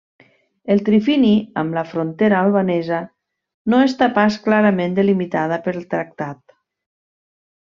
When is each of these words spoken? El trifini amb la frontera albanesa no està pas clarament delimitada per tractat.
El 0.75 0.79
trifini 0.85 1.33
amb 1.61 1.77
la 1.79 1.83
frontera 1.89 2.39
albanesa 2.45 3.01
no 3.75 3.83
està 3.91 4.09
pas 4.19 4.39
clarament 4.49 4.97
delimitada 5.01 5.61
per 5.69 5.77
tractat. 5.97 6.43